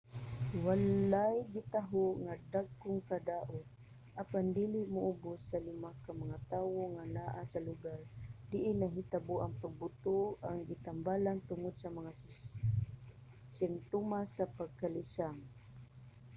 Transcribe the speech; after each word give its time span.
walay 0.65 1.35
gitaho 1.53 2.05
nga 2.23 2.35
dagkong 2.53 3.01
kadaot 3.11 3.65
apan 4.21 4.45
dili 4.57 4.81
moubus 4.95 5.39
sa 5.49 5.57
lima 5.67 5.91
ka 6.03 6.11
mga 6.21 6.37
tawo 6.51 6.81
nga 6.95 7.05
naa 7.17 7.41
sa 7.51 7.59
lugar 7.67 7.99
diin 8.51 8.77
nahitabo 8.79 9.33
ang 9.39 9.53
pagbuto 9.61 10.19
ang 10.49 10.59
gitambalan 10.69 11.39
tungod 11.49 11.73
sa 11.77 11.89
mga 11.97 12.11
simtomas 13.57 14.27
sa 14.37 14.45
pagkalisang 14.59 15.39